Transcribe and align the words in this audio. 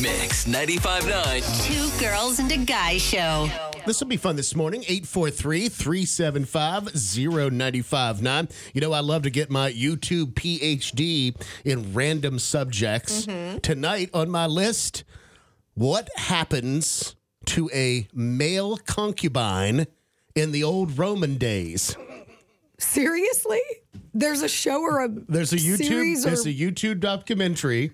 Mix 0.00 0.46
95.9. 0.46 1.66
Two 1.66 2.00
girls 2.02 2.38
and 2.38 2.50
a 2.50 2.56
guy 2.56 2.96
show. 2.96 3.50
This 3.84 4.00
will 4.00 4.06
be 4.06 4.16
fun 4.16 4.36
this 4.36 4.56
morning. 4.56 4.80
843 4.84 5.68
375 5.68 6.94
0959. 6.94 8.48
You 8.72 8.80
know, 8.80 8.92
I 8.92 9.00
love 9.00 9.22
to 9.24 9.30
get 9.30 9.50
my 9.50 9.70
YouTube 9.70 10.32
PhD 10.32 11.36
in 11.66 11.92
random 11.92 12.38
subjects. 12.38 13.26
Mm-hmm. 13.26 13.58
Tonight 13.58 14.08
on 14.14 14.30
my 14.30 14.46
list, 14.46 15.04
what 15.74 16.08
happens 16.16 17.14
to 17.46 17.68
a 17.74 18.08
male 18.14 18.78
concubine 18.78 19.86
in 20.34 20.52
the 20.52 20.64
old 20.64 20.96
Roman 20.96 21.36
days? 21.36 21.98
Seriously? 22.78 23.60
There's 24.14 24.40
a 24.40 24.48
show 24.48 24.80
or 24.80 25.04
a 25.04 25.08
There's 25.08 25.52
a 25.52 25.56
YouTube 25.56 26.22
there's 26.22 26.46
or 26.46 26.48
a 26.48 26.54
YouTube 26.54 27.00
documentary 27.00 27.92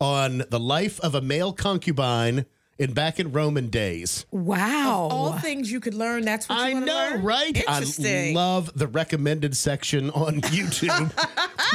on 0.00 0.42
the 0.50 0.60
life 0.60 0.98
of 1.00 1.14
a 1.14 1.20
male 1.20 1.52
concubine 1.52 2.46
in 2.76 2.92
back 2.92 3.20
in 3.20 3.30
Roman 3.30 3.68
days. 3.68 4.26
wow. 4.32 5.08
All 5.10 5.32
things 5.38 5.70
you 5.70 5.78
could 5.78 5.94
learn. 5.94 6.24
That's 6.24 6.48
what 6.48 6.56
you 6.58 6.64
I 6.64 6.72
want 6.74 6.86
to 6.86 6.92
know, 6.92 7.10
learn. 7.16 7.22
right? 7.22 7.56
I 7.68 7.76
Interesting. 7.78 8.34
love 8.34 8.72
the 8.74 8.88
recommended 8.88 9.56
section 9.56 10.10
on 10.10 10.40
YouTube. 10.40 11.12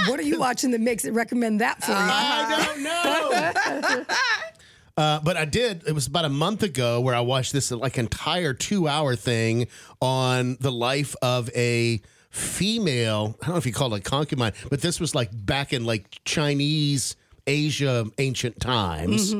what 0.09 0.19
are 0.19 0.23
you 0.23 0.39
watching 0.39 0.71
that 0.71 0.81
makes 0.81 1.05
it 1.05 1.13
recommend 1.13 1.61
that 1.61 1.81
for 1.81 1.91
you? 1.91 1.97
I 1.97 2.65
don't 2.65 2.83
know. 2.83 4.03
Uh, 4.97 5.17
but 5.21 5.37
I 5.37 5.45
did. 5.45 5.83
It 5.87 5.93
was 5.93 6.07
about 6.07 6.25
a 6.25 6.29
month 6.29 6.61
ago 6.61 6.99
where 6.99 7.15
I 7.15 7.21
watched 7.21 7.53
this 7.53 7.71
like 7.71 7.97
entire 7.97 8.53
two-hour 8.53 9.15
thing 9.15 9.69
on 10.01 10.57
the 10.59 10.73
life 10.73 11.15
of 11.21 11.49
a 11.55 12.01
female. 12.31 13.37
I 13.41 13.45
don't 13.45 13.53
know 13.55 13.57
if 13.59 13.65
you 13.65 13.71
call 13.71 13.93
it 13.93 14.03
concubine, 14.03 14.51
but 14.69 14.81
this 14.81 14.99
was 14.99 15.15
like 15.15 15.29
back 15.33 15.71
in 15.71 15.85
like 15.85 16.19
Chinese. 16.25 17.15
Asia 17.49 18.05
ancient 18.19 18.59
times, 18.59 19.33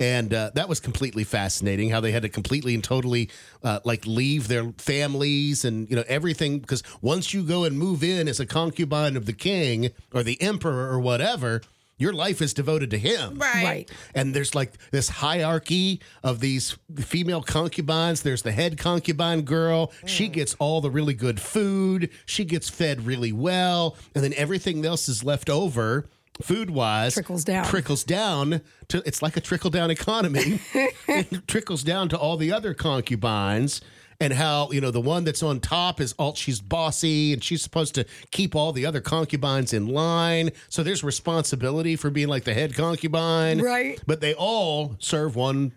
and 0.00 0.34
uh, 0.34 0.50
that 0.54 0.68
was 0.68 0.80
completely 0.80 1.22
fascinating. 1.24 1.90
How 1.90 2.00
they 2.00 2.10
had 2.12 2.22
to 2.22 2.28
completely 2.28 2.74
and 2.74 2.82
totally 2.82 3.30
uh, 3.62 3.78
like 3.84 4.04
leave 4.06 4.48
their 4.48 4.72
families 4.78 5.64
and 5.64 5.88
you 5.88 5.96
know 5.96 6.04
everything 6.08 6.58
because 6.58 6.82
once 7.00 7.32
you 7.32 7.42
go 7.44 7.64
and 7.64 7.78
move 7.78 8.02
in 8.02 8.26
as 8.28 8.40
a 8.40 8.46
concubine 8.46 9.16
of 9.16 9.26
the 9.26 9.32
king 9.32 9.90
or 10.12 10.22
the 10.24 10.40
emperor 10.42 10.90
or 10.90 10.98
whatever, 10.98 11.62
your 11.96 12.12
life 12.12 12.42
is 12.42 12.52
devoted 12.52 12.90
to 12.90 12.98
him 12.98 13.38
Right. 13.38 13.64
Right. 13.64 13.90
and 14.16 14.34
there's 14.34 14.52
like 14.54 14.72
this 14.90 15.08
hierarchy 15.08 16.00
of 16.24 16.40
these 16.40 16.76
female 16.98 17.40
concubines. 17.42 18.22
There's 18.22 18.42
the 18.42 18.50
head 18.50 18.78
concubine 18.78 19.42
girl. 19.42 19.92
She 20.06 20.26
gets 20.28 20.54
all 20.58 20.80
the 20.80 20.90
really 20.90 21.14
good 21.14 21.38
food. 21.40 22.10
She 22.26 22.44
gets 22.44 22.68
fed 22.68 23.06
really 23.06 23.30
well, 23.32 23.96
and 24.14 24.24
then 24.24 24.34
everything 24.36 24.84
else 24.84 25.08
is 25.08 25.22
left 25.22 25.48
over. 25.48 26.08
Food 26.42 26.70
wise, 26.70 27.14
Trickles 27.14 27.44
down. 27.44 27.64
Trickles 27.64 28.02
down 28.04 28.60
to 28.88 29.02
it's 29.06 29.22
like 29.22 29.36
a 29.36 29.40
trickle 29.40 29.70
down 29.70 29.90
economy. 29.90 30.60
it 30.74 31.46
trickles 31.46 31.84
down 31.84 32.08
to 32.08 32.18
all 32.18 32.36
the 32.36 32.50
other 32.50 32.74
concubines, 32.74 33.80
and 34.20 34.32
how 34.32 34.68
you 34.72 34.80
know 34.80 34.90
the 34.90 35.00
one 35.00 35.22
that's 35.22 35.42
on 35.44 35.60
top 35.60 36.00
is 36.00 36.12
all 36.14 36.34
she's 36.34 36.60
bossy, 36.60 37.32
and 37.32 37.42
she's 37.44 37.62
supposed 37.62 37.94
to 37.94 38.04
keep 38.32 38.56
all 38.56 38.72
the 38.72 38.84
other 38.84 39.00
concubines 39.00 39.72
in 39.72 39.86
line. 39.86 40.50
So 40.68 40.82
there's 40.82 41.04
responsibility 41.04 41.94
for 41.94 42.10
being 42.10 42.28
like 42.28 42.42
the 42.44 42.54
head 42.54 42.74
concubine, 42.74 43.60
Right. 43.60 44.00
But 44.06 44.20
they 44.20 44.34
all 44.34 44.96
serve 44.98 45.36
one 45.36 45.72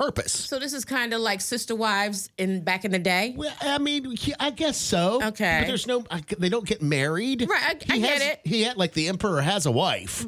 purpose. 0.00 0.32
So 0.32 0.58
this 0.58 0.72
is 0.72 0.84
kind 0.86 1.12
of 1.12 1.20
like 1.20 1.40
sister 1.42 1.74
wives 1.76 2.30
in 2.38 2.62
back 2.64 2.84
in 2.86 2.90
the 2.90 2.98
day. 2.98 3.34
Well, 3.36 3.52
I 3.60 3.76
mean, 3.78 4.16
he- 4.16 4.34
I 4.40 4.48
guess 4.50 4.78
so. 4.78 5.20
Okay. 5.22 5.58
but 5.60 5.66
there's 5.68 5.86
no. 5.86 6.04
I- 6.10 6.22
They 6.38 6.48
don't 6.48 6.66
get 6.66 6.80
married, 6.80 7.46
Right, 7.48 7.62
I- 7.62 7.92
I 7.92 7.96
He 7.96 8.00
get 8.00 8.22
it. 8.22 8.40
He 8.44 8.62
had 8.62 8.76
like 8.78 8.94
the 8.94 9.08
emperor 9.08 9.42
has 9.42 9.66
a 9.66 9.70
wife. 9.70 10.26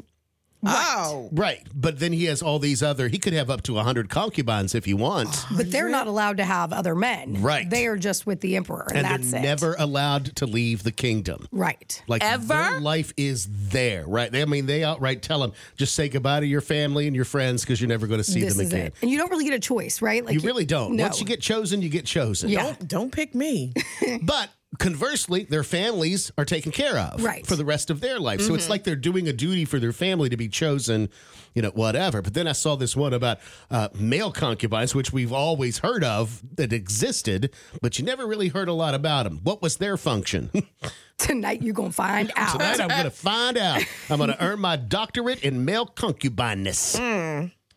Oh. 0.64 1.28
Right, 1.32 1.66
but 1.74 1.98
then 1.98 2.12
he 2.12 2.26
has 2.26 2.40
all 2.42 2.58
these 2.58 2.82
other. 2.82 3.08
He 3.08 3.18
could 3.18 3.32
have 3.32 3.50
up 3.50 3.62
to 3.64 3.76
hundred 3.76 4.08
concubines 4.08 4.74
if 4.74 4.84
he 4.84 4.94
wants, 4.94 5.44
but 5.56 5.70
they're 5.70 5.88
not 5.88 6.06
allowed 6.06 6.36
to 6.36 6.44
have 6.44 6.72
other 6.72 6.94
men. 6.94 7.42
Right. 7.42 7.68
They 7.68 7.86
are 7.86 7.96
just 7.96 8.26
with 8.26 8.40
the 8.40 8.56
emperor, 8.56 8.86
and, 8.88 8.98
and 8.98 9.06
that's 9.06 9.30
they're 9.32 9.40
it. 9.40 9.42
never 9.42 9.74
allowed 9.78 10.36
to 10.36 10.46
leave 10.46 10.82
the 10.84 10.92
kingdom. 10.92 11.46
right. 11.50 12.02
Like 12.06 12.22
Ever? 12.22 12.46
their 12.46 12.80
life 12.80 13.12
is 13.16 13.48
there, 13.70 14.06
right? 14.06 14.30
They, 14.30 14.42
I 14.42 14.44
mean, 14.44 14.66
they 14.66 14.84
outright 14.84 15.22
tell 15.22 15.42
him 15.42 15.52
just 15.76 15.94
say 15.94 16.08
goodbye 16.08 16.40
to 16.40 16.46
your 16.46 16.60
family 16.60 17.06
and 17.06 17.16
your 17.16 17.24
friends 17.24 17.62
because 17.62 17.80
you're 17.80 17.88
never 17.88 18.06
going 18.06 18.20
to 18.20 18.24
see 18.24 18.40
This 18.42 18.56
them 18.56 18.66
again. 18.66 18.86
it. 18.86 18.94
And 19.02 19.10
you 19.10 19.18
don't 19.18 19.30
really 19.30 19.44
get 19.44 19.54
a 19.54 19.60
choice, 19.60 20.00
right? 20.02 20.24
Like 20.24 20.34
You 20.34 20.40
really 20.40 20.64
don't. 20.64 20.96
No. 20.96 21.04
Once 21.04 21.18
you 21.20 21.26
get 21.26 21.40
chosen, 21.40 21.82
you 21.82 21.88
get 21.88 22.04
chosen. 22.06 22.48
Yeah. 22.50 22.62
Don't 22.62 22.88
don't 22.88 23.12
pick 23.12 23.34
me. 23.34 23.72
But 24.22 24.50
conversely, 24.78 25.44
their 25.44 25.64
families 25.64 26.32
are 26.38 26.44
taken 26.44 26.72
care 26.72 26.98
of 26.98 27.22
Right. 27.22 27.46
for 27.46 27.56
the 27.56 27.64
rest 27.64 27.90
of 27.90 28.00
their 28.00 28.18
life. 28.18 28.40
So 28.40 28.54
it's 28.54 28.68
like 28.68 28.84
they're 28.84 28.96
doing 28.96 29.28
a 29.28 29.32
duty 29.32 29.64
for 29.64 29.78
their 29.78 29.92
family 29.92 30.28
to 30.30 30.36
be 30.36 30.48
chosen, 30.48 31.08
you 31.54 31.62
know, 31.62 31.70
whatever. 31.70 32.22
But 32.22 32.34
then 32.34 32.48
I 32.48 32.52
saw 32.52 32.76
this 32.76 32.96
one 32.96 33.12
about 33.12 33.38
uh, 33.70 33.88
male 33.94 34.32
concubines, 34.32 34.94
which 34.94 35.12
we've 35.12 35.32
always 35.32 35.78
heard 35.78 36.02
of 36.04 36.42
that 36.56 36.72
existed, 36.72 37.52
but 37.80 37.98
you 37.98 38.04
never 38.04 38.26
really 38.26 38.48
heard 38.48 38.68
a 38.68 38.72
lot 38.72 38.94
about 38.94 39.24
them. 39.24 39.40
What 39.42 39.60
was 39.62 39.76
their 39.76 39.96
function? 39.96 40.50
Tonight 41.18 41.62
you're 41.62 41.74
gonna 41.74 41.92
find 41.92 42.32
out. 42.36 42.52
Tonight 42.58 42.80
I'm 42.80 42.88
going 42.88 43.04
to 43.04 43.10
find 43.10 43.56
out. 43.56 43.82
I'm 44.10 44.18
going 44.18 44.30
to 44.30 44.42
earn 44.44 44.58
my 44.58 44.76
doctorate 44.76 45.42
in 45.44 45.64
male 45.64 45.86
concubineness. 45.86 46.98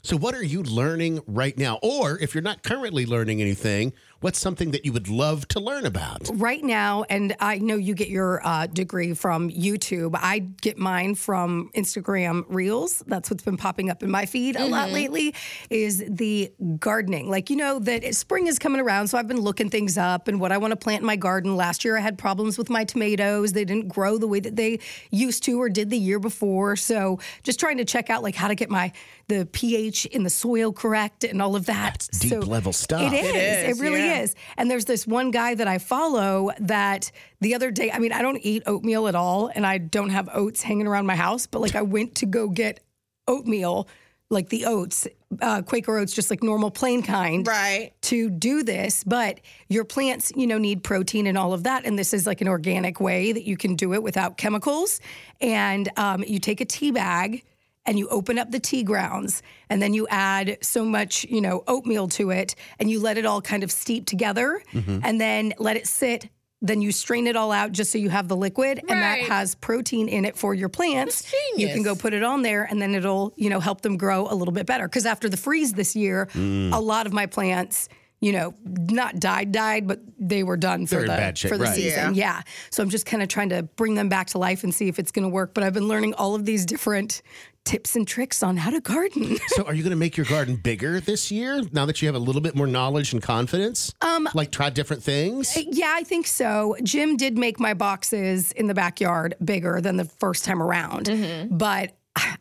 So, 0.05 0.15
what 0.17 0.35
are 0.35 0.43
you 0.43 0.61
learning 0.61 1.23
right 1.25 1.57
now? 1.57 1.79
Or 1.81 2.19
if 2.19 2.35
you're 2.35 2.43
not 2.43 2.61
currently 2.61 3.07
learning 3.07 3.41
anything, 3.41 3.91
what's 4.19 4.37
something 4.37 4.69
that 4.69 4.85
you 4.85 4.93
would 4.93 5.07
love 5.07 5.47
to 5.47 5.59
learn 5.59 5.83
about? 5.83 6.29
right 6.35 6.63
now, 6.63 7.05
and 7.09 7.35
I 7.39 7.57
know 7.57 7.75
you 7.75 7.95
get 7.95 8.09
your 8.09 8.39
uh, 8.45 8.67
degree 8.67 9.15
from 9.15 9.49
YouTube. 9.49 10.15
I 10.15 10.39
get 10.39 10.77
mine 10.77 11.15
from 11.15 11.71
Instagram 11.75 12.43
Reels. 12.47 13.03
That's 13.07 13.31
what's 13.31 13.41
been 13.41 13.57
popping 13.57 13.89
up 13.89 14.03
in 14.03 14.11
my 14.11 14.27
feed 14.27 14.57
a 14.57 14.67
lot 14.67 14.91
lately. 14.91 15.33
Is 15.71 16.03
the 16.07 16.51
gardening? 16.77 17.27
Like 17.27 17.49
you 17.49 17.55
know 17.55 17.79
that 17.79 18.13
spring 18.13 18.45
is 18.45 18.59
coming 18.59 18.81
around, 18.81 19.07
so 19.07 19.17
I've 19.17 19.27
been 19.27 19.41
looking 19.41 19.71
things 19.71 19.97
up 19.97 20.27
and 20.27 20.39
what 20.39 20.51
I 20.51 20.59
want 20.59 20.69
to 20.69 20.77
plant 20.77 21.01
in 21.01 21.07
my 21.07 21.15
garden. 21.15 21.55
Last 21.55 21.83
year 21.83 21.97
I 21.97 22.01
had 22.01 22.19
problems 22.19 22.59
with 22.59 22.69
my 22.69 22.83
tomatoes; 22.83 23.53
they 23.53 23.65
didn't 23.65 23.87
grow 23.87 24.19
the 24.19 24.27
way 24.27 24.39
that 24.39 24.55
they 24.55 24.77
used 25.09 25.41
to 25.45 25.59
or 25.59 25.67
did 25.67 25.89
the 25.89 25.97
year 25.97 26.19
before. 26.19 26.75
So 26.75 27.19
just 27.41 27.59
trying 27.59 27.77
to 27.77 27.85
check 27.85 28.11
out 28.11 28.21
like 28.21 28.35
how 28.35 28.49
to 28.49 28.55
get 28.55 28.69
my 28.69 28.91
the 29.27 29.47
pH 29.51 29.94
in 30.03 30.23
the 30.23 30.29
soil 30.29 30.73
correct 30.73 31.23
and 31.23 31.41
all 31.41 31.55
of 31.55 31.67
that. 31.67 31.93
That's 31.93 32.07
deep 32.19 32.31
So 32.31 32.39
level 32.39 32.73
stuff. 32.73 33.13
It 33.13 33.23
is. 33.23 33.35
It, 33.35 33.69
is, 33.69 33.79
really 33.79 33.99
yeah. 33.99 34.21
is. 34.23 34.35
And 34.57 34.69
there's 34.69 34.83
this 34.83 35.07
one 35.07 35.31
guy 35.31 35.55
that 35.55 35.67
I 35.67 35.77
follow 35.77 36.51
that 36.59 37.11
the 37.39 37.55
other 37.55 37.71
day, 37.71 37.91
I 37.91 37.99
mean, 37.99 38.11
I 38.11 38.21
don't 38.21 38.39
eat 38.41 38.63
oatmeal 38.65 39.07
at 39.07 39.15
all 39.15 39.49
and 39.53 39.65
I 39.65 39.77
don't 39.77 40.09
have 40.09 40.27
oats 40.33 40.61
hanging 40.61 40.87
around 40.87 41.05
my 41.05 41.15
house, 41.15 41.47
but 41.47 41.61
like 41.61 41.75
I 41.75 41.83
went 41.83 42.15
to 42.15 42.25
go 42.25 42.49
get 42.49 42.81
oatmeal, 43.27 43.87
like 44.29 44.49
the 44.49 44.65
oats, 44.65 45.07
uh, 45.41 45.61
Quaker 45.61 45.97
oats, 45.97 46.13
just 46.13 46.29
like 46.29 46.43
normal 46.43 46.71
plain 46.71 47.03
kind. 47.03 47.45
Right. 47.47 47.91
To 48.03 48.29
do 48.29 48.63
this, 48.63 49.03
but 49.03 49.39
your 49.69 49.83
plants, 49.83 50.31
you 50.35 50.47
know, 50.47 50.57
need 50.57 50.83
protein 50.83 51.27
and 51.27 51.37
all 51.37 51.53
of 51.53 51.63
that. 51.63 51.85
And 51.85 51.97
this 51.97 52.13
is 52.13 52.25
like 52.25 52.41
an 52.41 52.47
organic 52.47 52.99
way 52.99 53.31
that 53.31 53.43
you 53.43 53.57
can 53.57 53.75
do 53.75 53.93
it 53.93 54.03
without 54.03 54.37
chemicals. 54.37 54.99
And 55.41 55.89
um, 55.97 56.23
you 56.25 56.39
take 56.39 56.61
a 56.61 56.65
tea 56.65 56.91
bag 56.91 57.43
and 57.85 57.99
you 57.99 58.07
open 58.09 58.37
up 58.37 58.51
the 58.51 58.59
tea 58.59 58.83
grounds 58.83 59.41
and 59.69 59.81
then 59.81 59.93
you 59.93 60.07
add 60.09 60.57
so 60.61 60.83
much, 60.83 61.25
you 61.25 61.41
know, 61.41 61.63
oatmeal 61.67 62.07
to 62.09 62.31
it 62.31 62.55
and 62.79 62.89
you 62.89 62.99
let 62.99 63.17
it 63.17 63.25
all 63.25 63.41
kind 63.41 63.63
of 63.63 63.71
steep 63.71 64.05
together 64.05 64.61
mm-hmm. 64.73 64.99
and 65.03 65.19
then 65.21 65.53
let 65.59 65.77
it 65.77 65.87
sit. 65.87 66.29
Then 66.61 66.81
you 66.81 66.91
strain 66.91 67.27
it 67.27 67.35
all 67.35 67.51
out 67.51 67.73
just 67.73 67.91
so 67.91 67.97
you 67.97 68.09
have 68.09 68.27
the 68.27 68.35
liquid 68.35 68.79
and 68.79 69.01
that 69.01 69.19
has 69.19 69.53
protein 69.55 70.07
in 70.07 70.25
it 70.25 70.35
for 70.35 70.53
your 70.55 70.69
plants. 70.69 71.21
That's 71.21 71.59
You 71.59 71.67
can 71.67 71.83
go 71.83 71.95
put 71.95 72.13
it 72.13 72.23
on 72.23 72.41
there 72.41 72.63
and 72.63 72.81
then 72.81 72.95
it'll, 72.95 73.33
you 73.35 73.49
know, 73.49 73.59
help 73.59 73.81
them 73.81 73.97
grow 73.97 74.27
a 74.27 74.33
little 74.33 74.53
bit 74.53 74.65
better. 74.65 74.87
Because 74.87 75.05
after 75.05 75.29
the 75.29 75.37
freeze 75.37 75.73
this 75.73 75.95
year, 75.95 76.27
mm. 76.33 76.73
a 76.73 76.79
lot 76.79 77.05
of 77.05 77.13
my 77.13 77.27
plants, 77.27 77.87
you 78.21 78.31
know, 78.31 78.53
not 78.63 79.19
died, 79.19 79.51
died, 79.51 79.87
but 79.87 79.99
they 80.17 80.43
were 80.43 80.57
done 80.57 80.87
for 80.87 80.95
They're 80.95 81.01
the 81.01 81.07
bad 81.07 81.37
shape, 81.37 81.51
for 81.51 81.57
the 81.57 81.65
right. 81.65 81.75
season. 81.75 82.15
Yeah. 82.15 82.41
So 82.71 82.81
I'm 82.81 82.89
just 82.89 83.05
kind 83.05 83.21
of 83.21 83.29
trying 83.29 83.49
to 83.49 83.63
bring 83.63 83.95
them 83.95 84.09
back 84.09 84.27
to 84.27 84.37
life 84.37 84.63
and 84.63 84.73
see 84.73 84.87
if 84.87 84.99
it's 84.99 85.11
going 85.11 85.23
to 85.23 85.29
work. 85.29 85.53
But 85.53 85.63
I've 85.63 85.73
been 85.73 85.87
learning 85.87 86.13
all 86.15 86.33
of 86.33 86.45
these 86.45 86.65
different 86.65 87.21
tips 87.65 87.95
and 87.95 88.07
tricks 88.07 88.41
on 88.43 88.57
how 88.57 88.69
to 88.69 88.79
garden. 88.79 89.37
So, 89.47 89.63
are 89.63 89.73
you 89.73 89.83
going 89.83 89.91
to 89.91 89.97
make 89.97 90.17
your 90.17 90.25
garden 90.25 90.55
bigger 90.55 90.99
this 90.99 91.31
year 91.31 91.61
now 91.71 91.85
that 91.85 92.01
you 92.01 92.07
have 92.07 92.15
a 92.15 92.19
little 92.19 92.41
bit 92.41 92.55
more 92.55 92.67
knowledge 92.67 93.13
and 93.13 93.21
confidence? 93.21 93.93
Um, 94.01 94.27
like 94.33 94.51
try 94.51 94.69
different 94.69 95.01
things. 95.03 95.55
yeah, 95.55 95.93
I 95.95 96.03
think 96.03 96.27
so. 96.27 96.75
Jim 96.83 97.15
did 97.15 97.37
make 97.37 97.59
my 97.59 97.73
boxes 97.73 98.51
in 98.53 98.67
the 98.67 98.73
backyard 98.73 99.35
bigger 99.43 99.81
than 99.81 99.97
the 99.97 100.05
first 100.05 100.45
time 100.45 100.61
around, 100.61 101.09
but. 101.51 101.95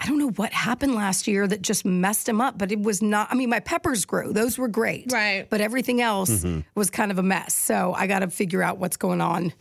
I 0.04 0.06
I 0.06 0.08
don't 0.10 0.18
know 0.18 0.30
what 0.32 0.52
happened 0.52 0.94
last 0.94 1.26
year 1.26 1.46
that 1.46 1.62
just 1.62 1.84
messed 1.86 2.28
him 2.28 2.40
up, 2.40 2.58
but 2.58 2.70
it 2.70 2.78
was 2.80 3.00
not. 3.00 3.28
I 3.30 3.34
mean, 3.36 3.48
my 3.48 3.60
peppers 3.60 4.04
grew; 4.04 4.32
those 4.34 4.58
were 4.58 4.68
great, 4.68 5.10
Right. 5.10 5.48
But 5.48 5.60
everything 5.62 6.00
else 6.02 6.30
Mm-hmm. 6.30 6.60
was 6.74 6.90
kind 6.90 7.10
of 7.10 7.18
a 7.18 7.22
mess. 7.22 7.54
So 7.54 7.94
I 7.96 8.06
got 8.06 8.18
to 8.18 8.28
figure 8.28 8.62
out 8.62 8.78
what's 8.78 8.96
going 8.98 9.20
on 9.22 9.52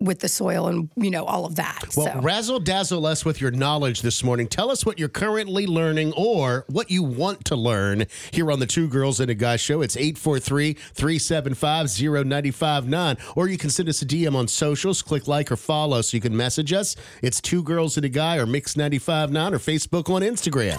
with 0.00 0.20
the 0.20 0.28
soil 0.28 0.66
and 0.68 0.90
you 0.96 1.10
know 1.10 1.24
all 1.24 1.46
of 1.46 1.56
that. 1.56 1.84
Well, 1.96 2.12
so. 2.12 2.20
razzle 2.20 2.60
dazzle 2.60 3.06
us 3.06 3.24
with 3.24 3.40
your 3.40 3.50
knowledge 3.50 4.02
this 4.02 4.22
morning. 4.22 4.46
Tell 4.46 4.70
us 4.70 4.84
what 4.84 4.98
you're 4.98 5.08
currently 5.08 5.66
learning 5.66 6.12
or 6.16 6.64
what 6.68 6.90
you 6.90 7.02
want 7.02 7.44
to 7.46 7.56
learn 7.56 8.06
here 8.30 8.52
on 8.52 8.60
the 8.60 8.66
Two 8.66 8.88
Girls 8.88 9.20
and 9.20 9.30
a 9.30 9.34
Guy 9.34 9.56
show. 9.56 9.80
It's 9.80 9.96
843 9.96 10.74
375 10.74 11.86
0959. 11.86 13.16
Or 13.34 13.48
you 13.48 13.56
can 13.56 13.70
send 13.70 13.88
us 13.88 14.02
a 14.02 14.06
DM 14.06 14.34
on 14.34 14.48
socials. 14.48 15.02
Click 15.02 15.26
like 15.26 15.50
or 15.50 15.56
follow 15.56 16.02
so 16.02 16.16
you 16.16 16.20
can 16.20 16.36
message 16.36 16.72
us. 16.72 16.96
It's 17.22 17.40
Two 17.40 17.62
Girls 17.62 17.96
and 17.96 18.04
a 18.04 18.10
Guy 18.10 18.36
or 18.36 18.46
Mix 18.46 18.76
959 18.76 19.54
or 19.54 19.58
Facebook 19.58 20.10
on 20.14 20.22
Instagram. 20.22 20.74